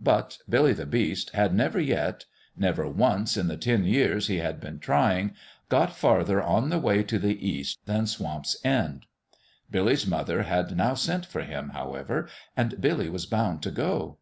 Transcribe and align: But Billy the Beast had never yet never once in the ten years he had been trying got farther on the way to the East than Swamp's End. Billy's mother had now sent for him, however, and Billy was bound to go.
But 0.00 0.38
Billy 0.48 0.72
the 0.72 0.86
Beast 0.86 1.30
had 1.36 1.54
never 1.54 1.78
yet 1.80 2.24
never 2.56 2.88
once 2.90 3.36
in 3.36 3.46
the 3.46 3.56
ten 3.56 3.84
years 3.84 4.26
he 4.26 4.38
had 4.38 4.58
been 4.58 4.80
trying 4.80 5.34
got 5.68 5.94
farther 5.94 6.42
on 6.42 6.68
the 6.70 6.80
way 6.80 7.04
to 7.04 7.16
the 7.16 7.48
East 7.48 7.78
than 7.86 8.08
Swamp's 8.08 8.56
End. 8.64 9.06
Billy's 9.70 10.04
mother 10.04 10.42
had 10.42 10.76
now 10.76 10.94
sent 10.94 11.26
for 11.26 11.42
him, 11.44 11.68
however, 11.68 12.28
and 12.56 12.80
Billy 12.80 13.08
was 13.08 13.26
bound 13.26 13.62
to 13.62 13.70
go. 13.70 14.16